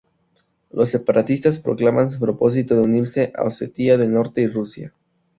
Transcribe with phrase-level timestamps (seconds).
[0.71, 4.95] Los separatistas proclaman su propósito de unirse a Osetia del Norte y Rusia.